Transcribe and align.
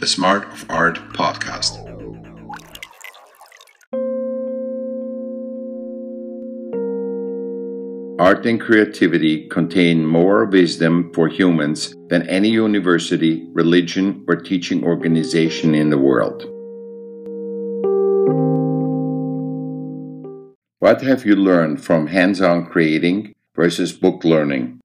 the 0.00 0.06
Smart 0.06 0.44
of 0.52 0.64
Art 0.70 0.96
podcast. 1.12 1.84
Art 8.20 8.46
and 8.46 8.60
creativity 8.60 9.48
contain 9.48 10.06
more 10.06 10.44
wisdom 10.44 11.10
for 11.14 11.26
humans 11.26 11.96
than 12.10 12.28
any 12.28 12.48
university, 12.48 13.48
religion, 13.52 14.24
or 14.28 14.36
teaching 14.36 14.84
organization 14.84 15.74
in 15.74 15.90
the 15.90 15.98
world. 15.98 16.44
What 20.78 21.02
have 21.02 21.26
you 21.26 21.34
learned 21.34 21.82
from 21.82 22.06
hands 22.06 22.40
on 22.40 22.66
creating 22.66 23.34
versus 23.56 23.92
book 23.92 24.22
learning? 24.22 24.77